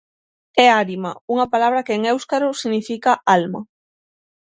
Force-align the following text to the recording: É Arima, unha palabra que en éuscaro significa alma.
É 0.65 0.67
Arima, 0.81 1.11
unha 1.33 1.49
palabra 1.53 1.85
que 1.85 1.93
en 1.97 2.01
éuscaro 2.11 2.49
significa 2.61 3.11
alma. 3.37 3.61